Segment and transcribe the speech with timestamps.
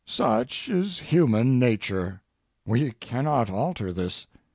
[0.07, 2.23] Such is human nature.
[2.65, 4.25] We cannot alter this.